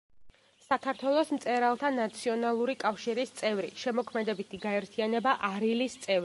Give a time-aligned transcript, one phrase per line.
[0.67, 6.19] საქართველოს მწერალთა ნაციონალური კავშირის წევრი, შემოქმედებითი გაერთიანება „არილის“ წევრი.